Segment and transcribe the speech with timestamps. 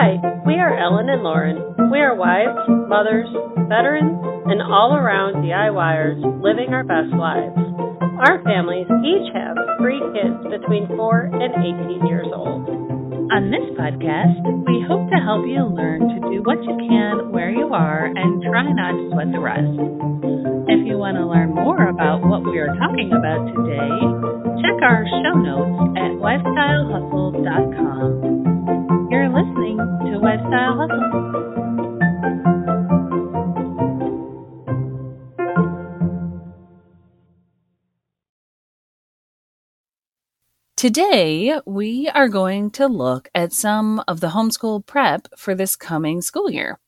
[0.00, 0.16] Hi,
[0.48, 1.60] we are Ellen and Lauren.
[1.92, 2.56] We are wives,
[2.88, 3.28] mothers,
[3.68, 4.16] veterans,
[4.48, 7.52] and all around DIYers living our best lives.
[8.24, 12.64] Our families each have three kids between 4 and 18 years old.
[13.28, 17.52] On this podcast, we hope to help you learn to do what you can where
[17.52, 19.68] you are and try not to sweat the rest.
[20.64, 23.92] If you want to learn more about what we are talking about today,
[24.64, 28.49] check our show notes at lifestylehustle.com.
[29.10, 31.30] You're listening to Lifestyle Hustle.
[40.76, 46.22] Today, we are going to look at some of the homeschool prep for this coming
[46.22, 46.78] school year,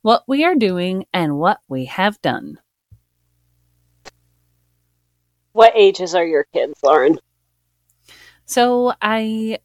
[0.00, 2.58] what we are doing, and what we have done.
[5.52, 7.18] What ages are your kids, Lauren?
[8.48, 9.58] So, I,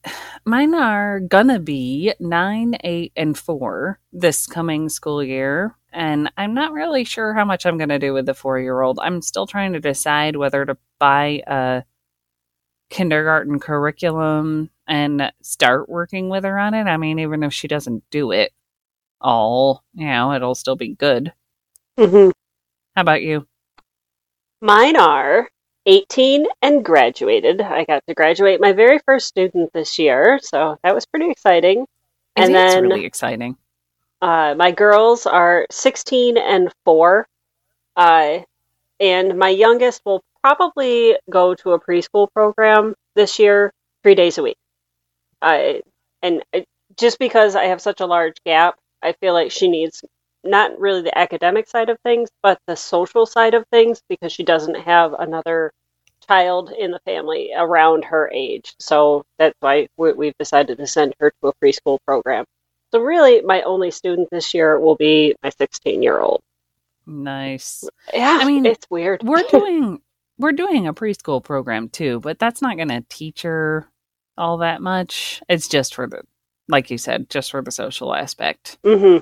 [0.46, 5.76] mine are gonna be nine, eight, and four this coming school year.
[5.94, 9.00] And I'm not really sure how much I'm gonna do with the four year old.
[9.00, 11.84] I'm still trying to decide whether to buy a
[12.90, 16.84] kindergarten curriculum and start working with her on it.
[16.84, 18.52] I mean, even if she doesn't do it
[19.22, 21.34] all, you know, it'll still be good.
[22.00, 22.32] Mm-hmm.
[22.96, 23.48] How about you?
[24.60, 25.50] Mine are
[25.86, 27.62] 18 and graduated.
[27.62, 31.82] I got to graduate my very first student this year, so that was pretty exciting.
[32.36, 33.58] It and then really exciting.
[34.22, 37.28] uh, my girls are 16 and 4.
[37.96, 38.40] Uh,
[39.00, 44.44] and my youngest will probably go to a preschool program this year, three days a
[44.44, 44.58] week.
[45.42, 45.82] I
[46.22, 46.44] and
[46.98, 50.04] just because I have such a large gap, I feel like she needs
[50.44, 54.44] not really the academic side of things, but the social side of things because she
[54.44, 55.72] doesn't have another
[56.28, 58.74] child in the family around her age.
[58.80, 62.46] So that's why we, we've decided to send her to a preschool program.
[62.92, 66.42] So really, my only student this year will be my 16 year old.
[67.06, 67.88] Nice.
[68.14, 69.24] Yeah, I mean, it's weird.
[69.24, 70.02] We're doing
[70.38, 73.88] we're doing a preschool program too, but that's not going to teach her
[74.38, 75.42] all that much.
[75.48, 76.22] It's just for the
[76.68, 78.78] like you said, just for the social aspect.
[78.84, 79.18] hmm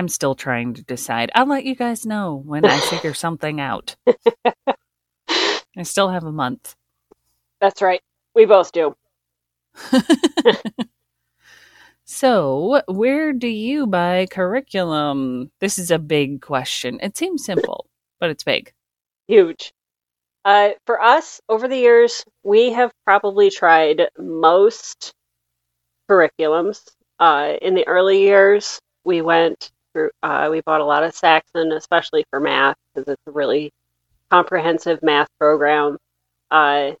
[0.00, 1.30] I'm still trying to decide.
[1.34, 3.96] I'll let you guys know when I figure something out.
[5.28, 6.74] I still have a month.
[7.60, 8.00] That's right.
[8.34, 8.96] We both do.
[12.06, 15.50] so, where do you buy curriculum?
[15.60, 16.98] This is a big question.
[17.02, 17.84] It seems simple,
[18.18, 18.72] but it's big.
[19.28, 19.74] Huge.
[20.46, 25.12] Uh, for us, over the years, we have probably tried most
[26.10, 26.80] curriculums.
[27.18, 31.72] Uh, in the early years, we went through, uh, we bought a lot of Saxon,
[31.72, 33.72] especially for math, because it's a really
[34.30, 35.98] comprehensive math program.
[36.50, 36.92] Uh,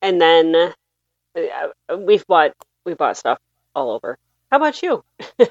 [0.00, 0.72] and then
[1.36, 2.52] uh, we've bought
[2.84, 3.38] we bought stuff
[3.74, 4.18] all over.
[4.50, 5.04] How about you?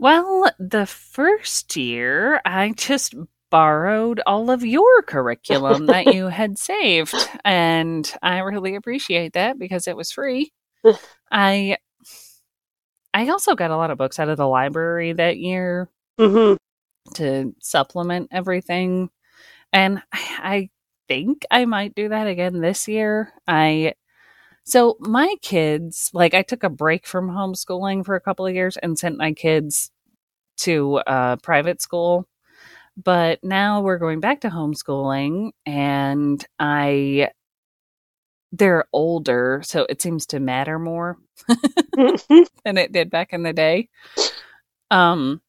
[0.00, 3.14] Well, the first year, I just
[3.50, 9.86] borrowed all of your curriculum that you had saved, and I really appreciate that because
[9.86, 10.54] it was free.
[11.30, 11.76] I
[13.14, 15.88] I also got a lot of books out of the library that year
[16.18, 16.54] hmm
[17.14, 19.10] to supplement everything.
[19.72, 20.70] And I, I
[21.08, 23.32] think I might do that again this year.
[23.46, 23.94] I
[24.64, 28.76] so my kids, like I took a break from homeschooling for a couple of years
[28.78, 29.90] and sent my kids
[30.58, 32.26] to uh, private school.
[33.02, 37.30] But now we're going back to homeschooling and I
[38.52, 41.18] they're older, so it seems to matter more
[41.96, 43.88] than it did back in the day.
[44.90, 45.40] Um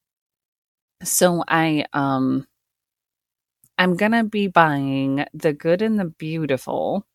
[1.04, 2.46] so I um
[3.78, 7.08] I'm going to be buying The Good and the Beautiful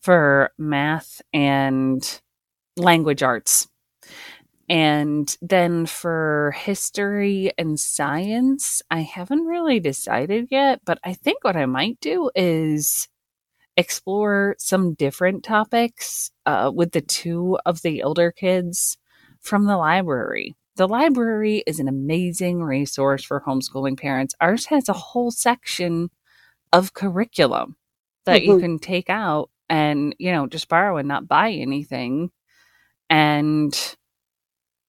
[0.00, 2.20] for math and
[2.76, 3.68] language arts.
[4.68, 11.56] And then for history and science, I haven't really decided yet, but I think what
[11.56, 13.08] I might do is
[13.80, 18.98] explore some different topics uh, with the two of the older kids
[19.40, 20.54] from the library.
[20.76, 24.34] The library is an amazing resource for homeschooling parents.
[24.40, 26.10] Ours has a whole section
[26.72, 27.76] of curriculum
[28.26, 28.60] that you Mhm.
[28.60, 32.30] can take out and, you know, just borrow and not buy anything
[33.10, 33.96] and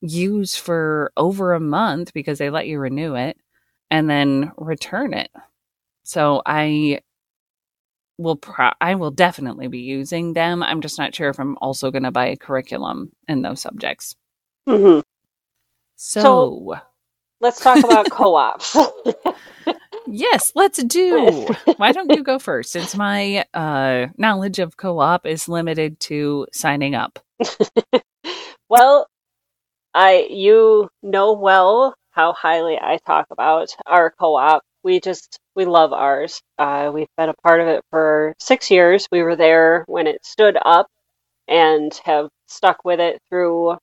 [0.02, 3.38] use for over a month because they let you renew it
[3.90, 5.32] and then return it.
[6.04, 7.02] So I
[8.22, 10.64] will pro- I will definitely be using them.
[10.64, 14.16] I'm just not sure if I'm also going to buy a curriculum in those subjects.
[14.68, 15.00] hmm
[15.98, 16.76] So,
[17.42, 18.78] Let's talk about co-ops.
[20.06, 21.50] yes, let's do.
[21.78, 26.96] Why don't you go first since my uh knowledge of co-op is limited to signing
[26.96, 27.20] up.
[28.70, 29.08] Well,
[29.94, 34.64] I you know well how highly I talk about our co-op.
[34.84, 36.42] We just we love ours.
[36.58, 39.08] Uh, we've been a part of it for six years.
[39.12, 40.88] We were there when it stood up,
[41.48, 43.78] and have stuck with it through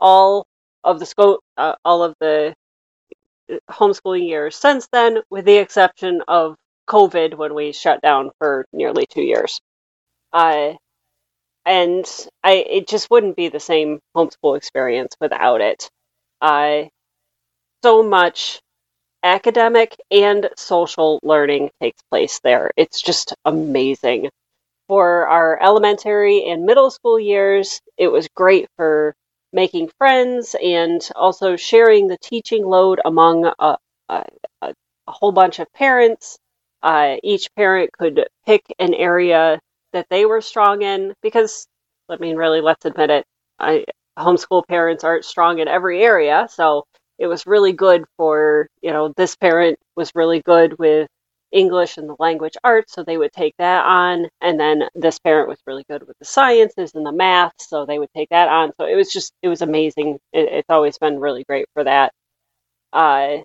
[0.00, 0.46] all
[0.84, 2.54] of the scope, uh, all of the
[3.52, 6.56] uh, homeschooling years since then, with the exception of
[6.88, 9.60] COVID when we shut down for nearly two years.
[10.32, 10.74] Uh,
[11.66, 12.06] and
[12.42, 15.90] I it just wouldn't be the same homeschool experience without it.
[16.40, 16.84] Uh,
[17.82, 18.60] so much
[19.22, 22.70] academic and social learning takes place there.
[22.76, 24.30] It's just amazing.
[24.88, 29.14] For our elementary and middle school years, it was great for
[29.52, 33.76] making friends and also sharing the teaching load among a,
[34.08, 34.24] a,
[34.62, 34.74] a
[35.06, 36.38] whole bunch of parents.
[36.82, 39.60] Uh, each parent could pick an area
[39.92, 41.66] that they were strong in because,
[42.08, 43.24] I mean, really, let's admit it,
[43.58, 43.84] I,
[44.18, 46.48] homeschool parents aren't strong in every area.
[46.50, 46.84] So
[47.18, 51.08] it was really good for, you know, this parent was really good with
[51.50, 54.28] English and the language arts, so they would take that on.
[54.40, 57.98] And then this parent was really good with the sciences and the math, so they
[57.98, 58.72] would take that on.
[58.78, 60.18] So it was just, it was amazing.
[60.32, 62.12] It, it's always been really great for that.
[62.92, 63.38] Uh,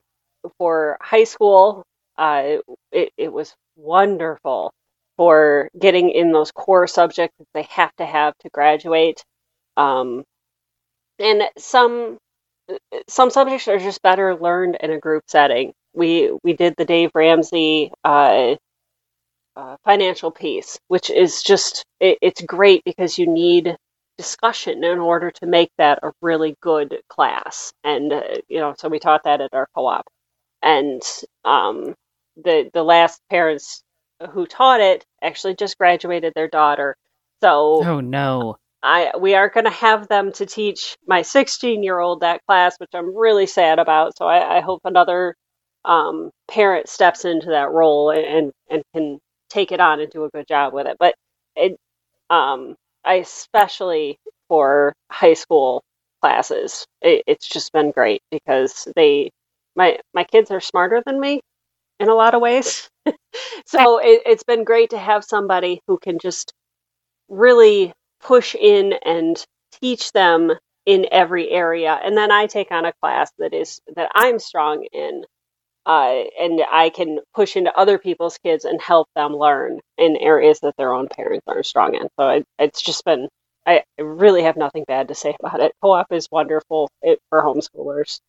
[0.58, 1.86] for high school,
[2.18, 2.58] uh,
[2.92, 4.72] it, it was wonderful
[5.18, 9.24] for getting in those core subjects that they have to have to graduate.
[9.78, 10.24] Um,
[11.20, 12.18] and some
[13.08, 15.74] some subjects are just better learned in a group setting.
[15.94, 18.56] We we did the Dave Ramsey uh,
[19.56, 23.76] uh, financial piece, which is just it, it's great because you need
[24.18, 27.74] discussion in order to make that a really good class.
[27.84, 30.06] And uh, you know, so we taught that at our co-op,
[30.62, 31.02] and
[31.46, 31.96] um,
[32.38, 33.84] the the last parents
[34.32, 36.96] who taught it actually just graduated their daughter.
[37.42, 38.58] So oh no.
[38.84, 42.78] I we are going to have them to teach my 16 year old that class,
[42.80, 44.18] which I'm really sad about.
[44.18, 45.36] So I, I hope another
[45.86, 49.20] um, parent steps into that role and and can
[49.50, 50.98] take it on and do a good job with it.
[51.00, 51.16] But
[51.56, 51.78] it,
[52.30, 52.76] um,
[53.06, 54.18] I especially
[54.50, 55.84] for high school
[56.22, 59.32] classes, it, it's just been great because they
[59.76, 61.42] my my kids are smarter than me
[62.00, 62.90] in a lot of ways.
[63.68, 66.54] so it, it's been great to have somebody who can just
[67.30, 69.44] really push in and
[69.82, 70.52] teach them
[70.86, 72.00] in every area.
[72.04, 75.24] And then i take on a class that is that i'm strong in
[75.86, 80.60] uh, and i can push into other people's kids and help them learn in areas
[80.62, 82.08] that their own parents aren't strong in.
[82.20, 83.28] So it, it's just been
[83.66, 85.72] I, really have nothing bad to say about it.
[85.82, 86.90] Co-op is wonderful
[87.30, 88.20] for homeschoolers.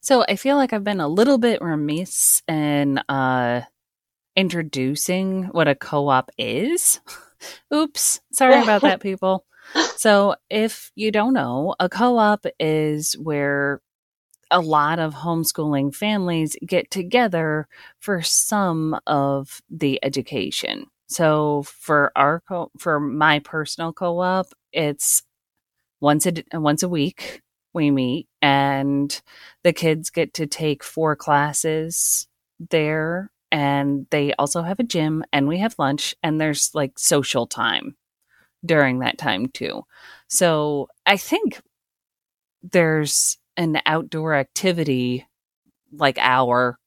[0.00, 3.62] So i feel like i've been a little bit remiss in uh,
[4.36, 7.00] introducing what a co-op is
[7.72, 8.20] Oops.
[8.32, 9.44] Sorry about that, people.
[9.96, 13.80] So, if you don't know, a co op is where
[14.50, 17.66] a lot of homeschooling families get together
[18.00, 20.86] for some of the education.
[21.08, 25.22] So, for our co- for my personal co-op, it's
[26.00, 27.42] once a once a week
[27.72, 29.20] we meet and
[29.64, 32.26] the kids get to take four classes
[32.70, 37.46] there and they also have a gym and we have lunch and there's like social
[37.46, 37.96] time
[38.66, 39.82] during that time too.
[40.28, 41.62] So I think
[42.62, 45.26] there's an outdoor activity
[45.90, 46.78] like hour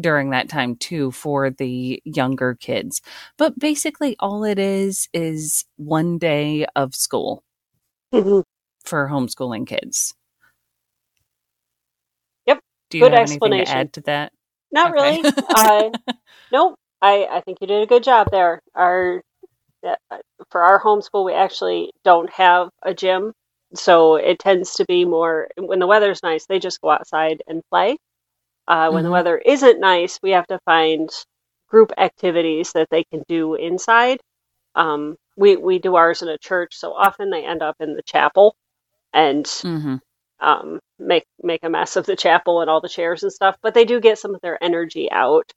[0.00, 3.02] during that time too for the younger kids.
[3.38, 7.44] But basically all it is is one day of school
[8.12, 8.40] mm-hmm.
[8.84, 10.12] for homeschooling kids.
[12.46, 12.58] Yep.
[12.90, 14.32] Do you Good have anything to add to that?
[14.72, 15.20] Not okay.
[15.22, 15.32] really.
[15.54, 15.90] uh,
[16.52, 16.76] nope.
[17.00, 18.60] I, I think you did a good job there.
[18.74, 19.22] Our
[19.86, 19.96] uh,
[20.50, 23.32] for our homeschool, we actually don't have a gym,
[23.74, 26.46] so it tends to be more when the weather's nice.
[26.46, 27.96] They just go outside and play.
[28.66, 29.04] Uh, when mm-hmm.
[29.04, 31.08] the weather isn't nice, we have to find
[31.68, 34.20] group activities that they can do inside.
[34.74, 38.02] Um, we we do ours in a church, so often they end up in the
[38.02, 38.56] chapel,
[39.12, 39.96] and mm-hmm
[40.40, 43.56] um, make make a mess of the chapel and all the chairs and stuff.
[43.62, 45.50] But they do get some of their energy out,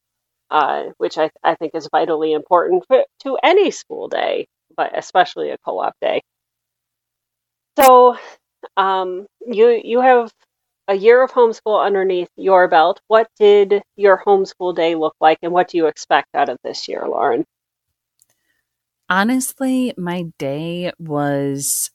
[0.50, 5.52] uh, which I, I think is vitally important for, to any school day, but especially
[5.52, 6.22] a co-op day.
[7.78, 8.18] So
[8.78, 10.32] um, you you have
[10.88, 13.00] a year of homeschool underneath your belt.
[13.08, 16.88] What did your homeschool day look like, and what do you expect out of this
[16.88, 17.46] year, Lauren?
[19.10, 21.90] Honestly, my day was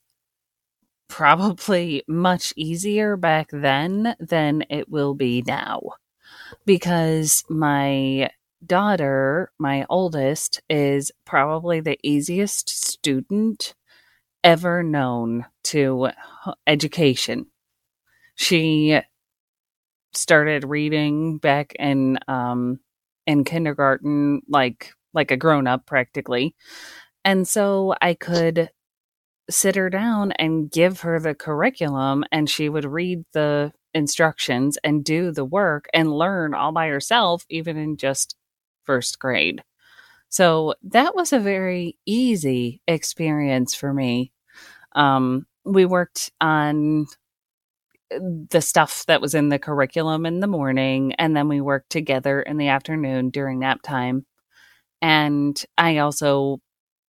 [1.15, 5.81] probably much easier back then than it will be now
[6.67, 8.29] because my
[8.67, 13.75] daughter, my oldest, is probably the easiest student
[14.43, 16.09] ever known to
[16.67, 17.47] education.
[18.35, 19.01] She
[20.15, 22.81] started reading back in um
[23.27, 26.57] in kindergarten like like a grown up practically.
[27.25, 28.69] And so I could
[29.51, 35.05] sit her down and give her the curriculum and she would read the instructions and
[35.05, 38.37] do the work and learn all by herself even in just
[38.85, 39.63] first grade.
[40.29, 44.33] So that was a very easy experience for me.
[44.95, 47.07] Um, we worked on
[48.11, 52.43] the stuff that was in the curriculum in the morning, and then we worked together
[52.43, 54.27] in the afternoon during nap time.
[55.01, 56.61] And I also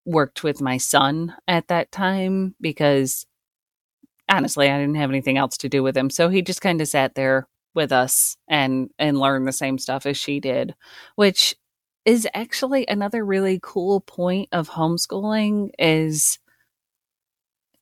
[0.04, 3.26] worked with my son at that time because
[4.28, 6.11] honestly, I didn't have anything else to do with him.
[6.11, 10.06] So he just kind of sat there with us and and learned the same stuff
[10.06, 10.75] as she did,
[11.16, 11.56] which
[12.04, 16.38] is actually another really cool point of homeschooling is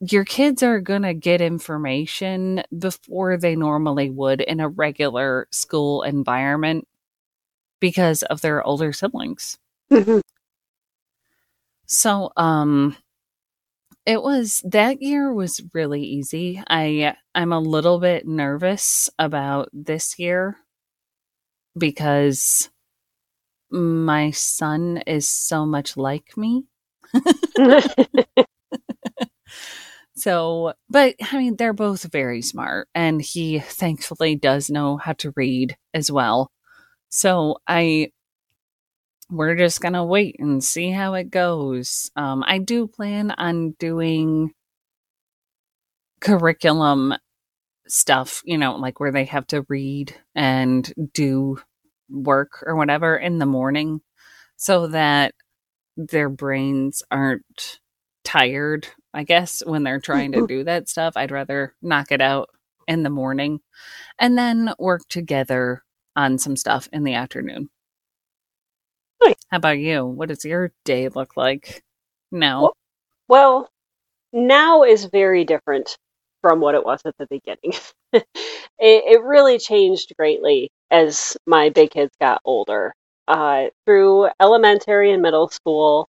[0.01, 6.03] your kids are going to get information before they normally would in a regular school
[6.03, 6.87] environment
[7.81, 9.59] because of their older siblings.
[9.93, 10.21] Mm-hmm.
[11.93, 12.97] So, um,
[14.07, 16.63] it was that year was really easy.
[16.69, 20.57] I I'm a little bit nervous about this year
[21.77, 22.71] because
[23.71, 26.65] my son is so much like me.
[30.15, 35.33] So, but I mean, they're both very smart, and he thankfully does know how to
[35.37, 36.51] read as well.
[37.11, 38.13] So, I
[39.33, 42.11] we're just gonna wait and see how it goes.
[42.17, 44.53] Um, I do plan on doing
[46.21, 47.15] curriculum
[47.89, 51.59] stuff, you know, like where they have to read and do
[52.11, 54.01] work or whatever in the morning
[54.57, 55.35] so that
[55.97, 57.81] their brains aren't
[58.25, 61.15] tired I guess, when they're trying to do that stuff.
[61.17, 62.49] I'd rather knock it out
[62.89, 63.61] in the morning
[64.19, 65.83] and then work together
[66.17, 67.69] on some stuff in the afternoon.
[69.51, 70.05] How about you?
[70.05, 71.83] What does your day look like
[72.31, 72.63] now?
[72.63, 72.77] Well,
[73.29, 73.69] well,
[74.33, 75.97] now is very different
[76.41, 77.73] from what it was at the beginning.
[78.13, 78.25] it,
[78.79, 82.95] it, really changed greatly as my big kids got older.
[83.29, 86.09] Uh, through elementary and middle school,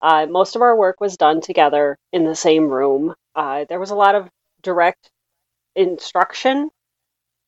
[0.00, 3.14] uh, most of our work was done together in the same room.
[3.34, 4.28] Uh, there was a lot of
[4.62, 5.10] direct
[5.76, 6.70] instruction,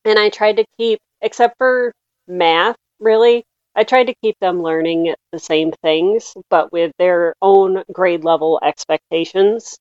[0.04, 1.92] and I tried to keep, except for
[2.28, 3.44] math, really,
[3.76, 8.60] I tried to keep them learning the same things, but with their own grade level
[8.64, 9.78] expectations.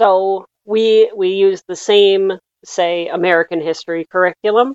[0.00, 2.32] So we we use the same,
[2.64, 4.74] say, American history curriculum,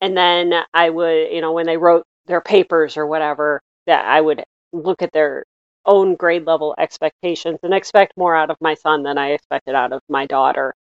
[0.00, 4.20] and then I would, you know, when they wrote their papers or whatever, that I
[4.20, 5.44] would look at their
[5.86, 9.92] own grade level expectations and expect more out of my son than I expected out
[9.92, 10.74] of my daughter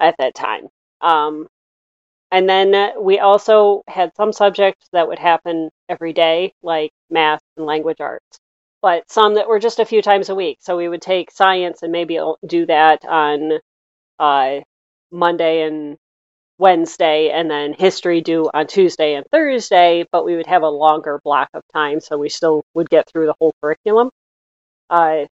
[0.00, 0.68] at that time.
[1.00, 1.48] Um,
[2.32, 7.66] and then we also had some subjects that would happen every day, like math and
[7.66, 8.40] language arts,
[8.80, 10.58] but some that were just a few times a week.
[10.62, 13.60] So we would take science and maybe do that on
[14.18, 14.60] uh,
[15.10, 15.98] Monday and
[16.58, 21.20] Wednesday, and then history due on Tuesday and Thursday, but we would have a longer
[21.24, 24.10] block of time so we still would get through the whole curriculum.
[24.90, 25.26] Uh,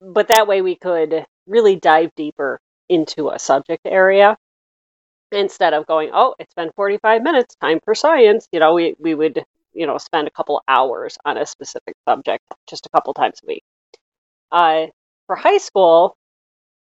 [0.00, 2.60] but that way we could really dive deeper
[2.90, 4.36] into a subject area
[5.32, 8.48] instead of going, oh, it's been 45 minutes, time for science.
[8.52, 12.44] You know, we, we would, you know, spend a couple hours on a specific subject
[12.68, 13.62] just a couple times a week.
[14.52, 14.86] Uh,
[15.26, 16.16] for high school,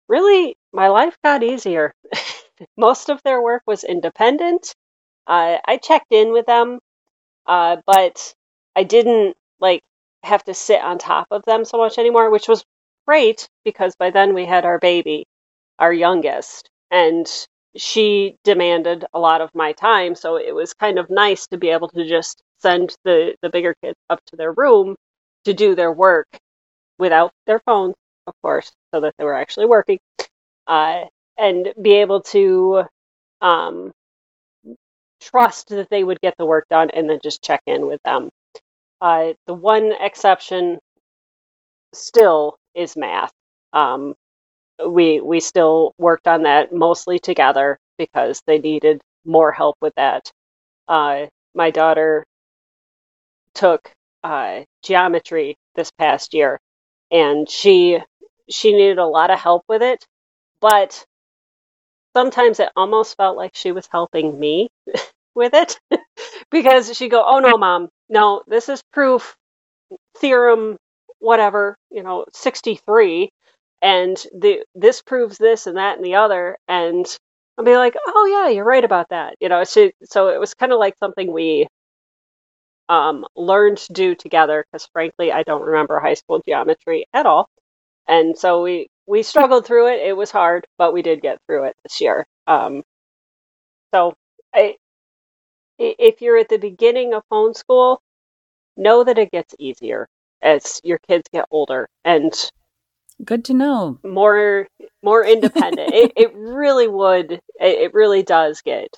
[0.08, 1.94] really, my life got easier.
[2.76, 4.74] Most of their work was independent.
[5.26, 6.80] Uh, I checked in with them,
[7.46, 8.34] uh, but
[8.76, 9.82] I didn't like
[10.22, 12.64] have to sit on top of them so much anymore, which was
[13.06, 15.26] great because by then we had our baby,
[15.78, 17.26] our youngest, and
[17.76, 20.14] she demanded a lot of my time.
[20.14, 23.74] So it was kind of nice to be able to just send the, the bigger
[23.84, 24.96] kids up to their room
[25.44, 26.28] to do their work
[26.98, 27.94] without their phones,
[28.26, 29.98] of course, so that they were actually working,
[30.66, 31.04] uh,
[31.38, 32.84] and be able to
[33.42, 33.92] um,
[35.20, 38.30] trust that they would get the work done and then just check in with them
[39.02, 40.78] uh, the one exception
[41.94, 43.32] still is math.
[43.72, 44.14] Um,
[44.86, 50.30] we we still worked on that mostly together because they needed more help with that.
[50.88, 52.24] Uh, my daughter
[53.54, 53.90] took
[54.24, 56.58] uh, geometry this past year,
[57.10, 57.98] and she
[58.50, 60.06] she needed a lot of help with it,
[60.60, 61.04] but
[62.16, 64.68] sometimes it almost felt like she was helping me
[65.34, 65.78] with it
[66.50, 69.36] because she'd go, "Oh no, mom, no, this is proof,
[70.18, 70.76] theorem,
[71.20, 73.30] whatever, you know, 63.
[73.82, 77.06] And the this proves this and that and the other and
[77.58, 79.34] I'll be like, oh yeah, you're right about that.
[79.40, 81.66] You know, so, so it was kind of like something we
[82.88, 87.48] um, learned to do together because frankly, I don't remember high school geometry at all.
[88.06, 90.00] And so we, we struggled through it.
[90.06, 92.26] It was hard, but we did get through it this year.
[92.46, 92.84] Um,
[93.92, 94.14] so
[94.54, 94.76] I,
[95.78, 98.00] if you're at the beginning of home school,
[98.76, 100.08] know that it gets easier
[100.42, 102.32] as your kids get older and
[103.24, 103.98] Good to know.
[104.04, 104.68] more
[105.02, 105.92] more independent.
[105.92, 107.32] it, it really would.
[107.32, 108.88] It, it really does get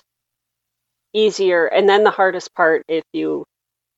[1.13, 1.65] easier.
[1.65, 3.45] And then the hardest part, if you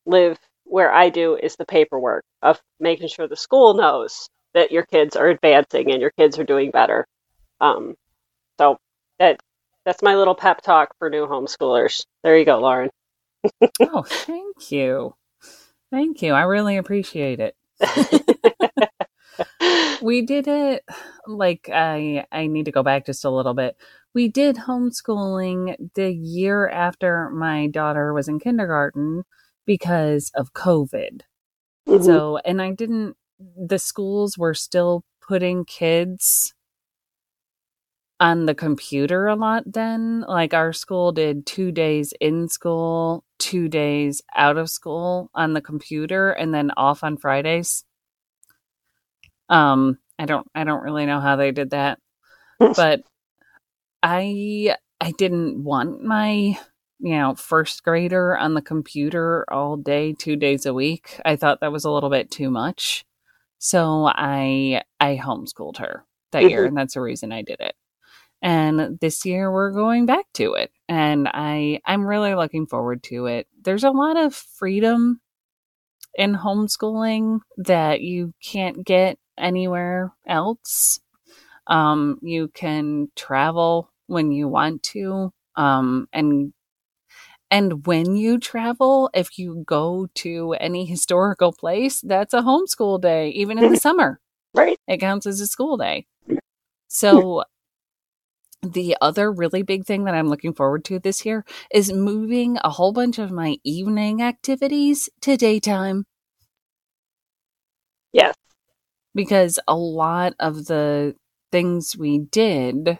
[0.06, 4.84] live where I do, is the paperwork of making sure the school knows that your
[4.86, 7.06] kids are advancing and your kids are doing better.
[7.60, 7.96] Um,
[8.60, 8.78] so
[9.20, 9.40] that
[9.86, 12.06] that's my little pep talk for new homeschoolers.
[12.24, 12.90] There you go, Lauren.
[13.82, 15.16] oh, thank you.
[15.92, 16.34] Thank you.
[16.34, 17.56] I really appreciate it.
[20.02, 20.84] we did it
[21.28, 23.78] like I I need to go back just a little bit.
[24.14, 29.24] We did homeschooling the year after my daughter was in kindergarten
[29.66, 31.22] because of COVID.
[31.90, 32.04] Mhm.
[32.04, 33.18] So, and I didn't
[33.58, 36.54] the schools were still putting kids
[38.20, 40.22] on the computer a lot then.
[40.28, 45.62] Like our school did 2 days in school, 2 days out of school on the
[45.62, 47.84] computer and then off on Fridays.
[49.50, 52.00] Um I don't I don't really know how they did that.
[52.76, 53.02] But
[54.02, 56.58] I I didn't want my
[57.00, 61.20] you know first grader on the computer all day 2 days a week.
[61.26, 63.06] I thought that was a little bit too much.
[63.60, 66.70] So I I homeschooled her that year Mhm.
[66.70, 67.76] and that's the reason I did it.
[68.42, 73.28] And this year we're going back to it and I I'm really looking forward to
[73.28, 73.48] it.
[73.64, 75.22] There's a lot of freedom
[76.16, 81.00] in homeschooling that you can't get anywhere else.
[81.68, 85.34] Um, you can travel when you want to.
[85.56, 86.54] Um, and
[87.52, 93.30] and when you travel, if you go to any historical place, that's a homeschool day,
[93.30, 94.20] even in the summer.
[94.54, 94.78] Right.
[94.88, 96.06] It counts as a school day.
[96.88, 97.44] So
[98.64, 102.70] the other really big thing that I'm looking forward to this year is moving a
[102.72, 106.06] whole bunch of my evening activities to daytime
[108.14, 108.36] Yes.
[109.16, 111.16] Because a lot of the
[111.52, 113.00] things we did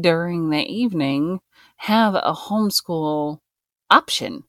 [0.00, 1.40] during the evening
[1.78, 3.40] have a homeschool
[3.90, 4.44] option.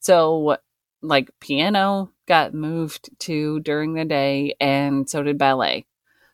[0.00, 0.56] So,
[1.02, 5.86] like piano got moved to during the day, and so did ballet.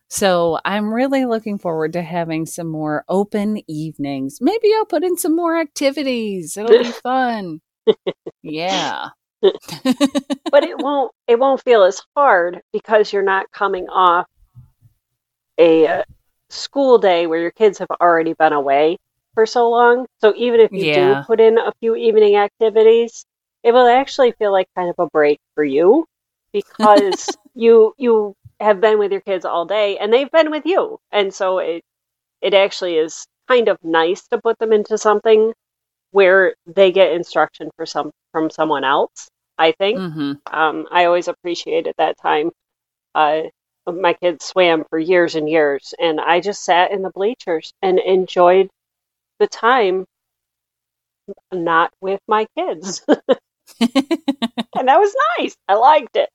[0.09, 4.39] So, I'm really looking forward to having some more open evenings.
[4.41, 6.57] Maybe I'll put in some more activities.
[6.57, 7.61] It'll be fun.
[8.43, 9.09] Yeah.
[10.51, 14.27] but it won't it won't feel as hard because you're not coming off
[15.57, 16.03] a uh,
[16.49, 18.97] school day where your kids have already been away
[19.33, 20.05] for so long.
[20.19, 20.93] So even if you Yeah.
[20.93, 23.25] do put in a few evening activities,
[23.63, 26.05] it will actually feel like kind of a break for you
[26.53, 30.99] because you you have been with your kids all day and they've been with you.
[31.11, 31.83] And so it
[32.41, 35.53] it actually is kind of nice to put them into something
[36.11, 40.03] where they get instruction for some from someone else, I think.
[40.03, 42.51] hmm Um, I always appreciated that time.
[43.15, 43.43] Uh,
[43.87, 47.99] my kids swam for years and years, and I just sat in the bleachers and
[47.99, 48.69] enjoyed
[49.39, 50.05] the time
[51.51, 53.03] not with my kids.
[54.77, 55.55] and that was nice.
[55.67, 56.29] I liked it.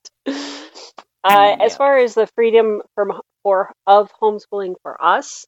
[1.25, 5.47] Uh, As far as the freedom from for of homeschooling for us,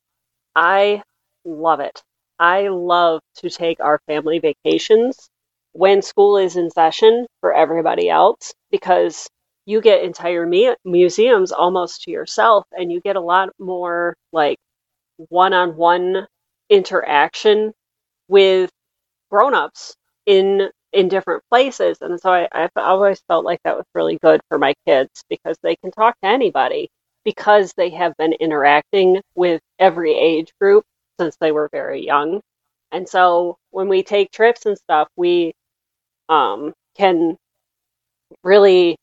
[0.54, 1.02] I
[1.44, 2.02] love it.
[2.38, 5.28] I love to take our family vacations
[5.72, 9.28] when school is in session for everybody else because
[9.66, 14.58] you get entire me- museums almost to yourself and you get a lot more like
[15.28, 16.26] one-on-one
[16.70, 17.72] interaction
[18.28, 18.70] with
[19.30, 19.94] grown-ups
[20.26, 21.98] in in different places.
[22.00, 25.56] And so I, I've always felt like that was really good for my kids because
[25.62, 26.88] they can talk to anybody
[27.24, 30.84] because they have been interacting with every age group
[31.20, 32.40] since they were very young.
[32.92, 35.54] And so when we take trips and stuff we
[36.28, 37.36] um, can
[38.44, 38.96] really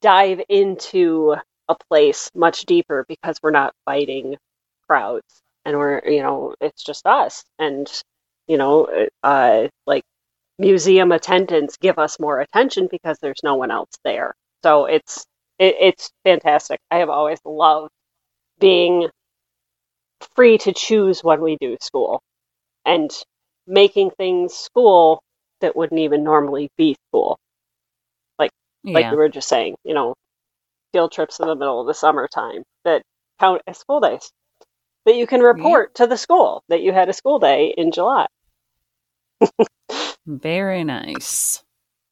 [0.00, 1.34] dive into
[1.68, 4.36] a place much deeper because we're not fighting
[4.88, 7.44] crowds and we're you know it's just us.
[7.58, 7.90] And
[8.48, 8.88] you know
[9.22, 10.02] uh like
[10.58, 14.34] museum attendants give us more attention because there's no one else there.
[14.64, 15.26] So it's
[15.58, 16.80] it, it's fantastic.
[16.90, 17.90] I have always loved
[18.60, 19.08] being
[20.36, 22.22] free to choose when we do school
[22.84, 23.10] and
[23.66, 25.22] making things school
[25.60, 27.38] that wouldn't even normally be school
[28.84, 29.10] like yeah.
[29.10, 30.14] we were just saying, you know,
[30.92, 33.02] field trips in the middle of the summertime that
[33.38, 34.30] count as school days.
[35.04, 38.26] That you can report to the school that you had a school day in July.
[40.26, 41.64] Very nice.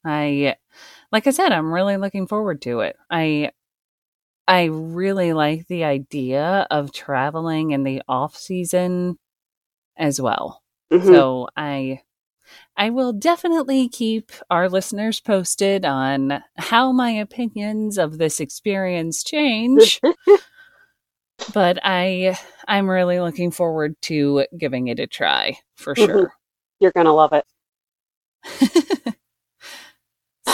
[0.05, 0.57] I
[1.13, 2.97] like I said, I'm really looking forward to it.
[3.09, 3.53] I
[4.51, 9.19] I really like the idea of traveling in the off season
[9.97, 10.63] as well.
[10.93, 11.07] Mhm.
[11.07, 12.03] So I
[12.77, 20.01] I will definitely keep our listeners posted on how my opinions of this experience change.
[21.55, 26.07] but I I'm really looking forward to giving it a try for Mhm.
[26.07, 26.33] sure.
[26.81, 27.45] You're gonna love it.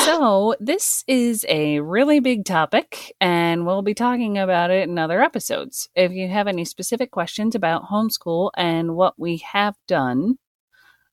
[0.07, 5.21] so, this is a really big topic, and we'll be talking about it in other
[5.21, 5.89] episodes.
[5.97, 10.39] If you have any specific questions about homeschool and what we have done,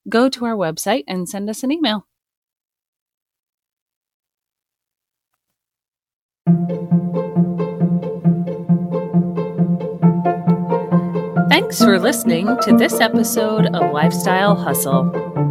[0.08, 2.06] go to our website and send us an email.
[11.50, 15.43] Thanks for listening to this episode of Lifestyle Hustle.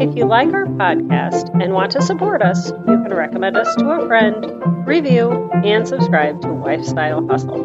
[0.00, 3.90] If you like our podcast and want to support us, you can recommend us to
[3.90, 7.64] a friend, review, and subscribe to Lifestyle Hustle.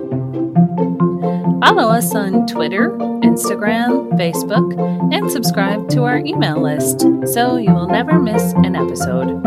[1.62, 2.90] Follow us on Twitter,
[3.24, 4.78] Instagram, Facebook,
[5.14, 9.42] and subscribe to our email list so you will never miss an episode.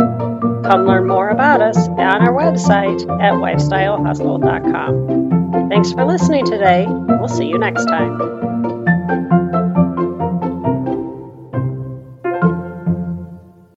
[0.65, 5.69] Come learn more about us on our website at lifestylehustle.com.
[5.69, 6.87] Thanks for listening today.
[6.89, 8.48] We'll see you next time.